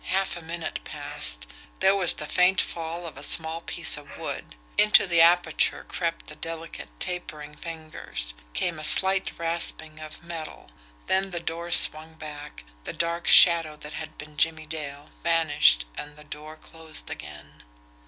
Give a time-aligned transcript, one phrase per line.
[0.05, 1.45] Half a minute passed
[1.79, 6.25] there was the faint fall of a small piece of wood into the aperture crept
[6.25, 10.71] the delicate, tapering fingers came a slight rasping of metal
[11.05, 16.17] then the door swung back, the dark shadow that had been Jimmie Dale vanished and
[16.17, 17.61] the door closed again.